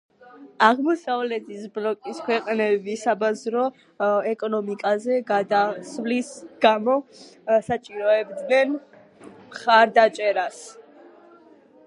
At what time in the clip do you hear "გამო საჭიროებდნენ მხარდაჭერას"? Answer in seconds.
6.67-10.63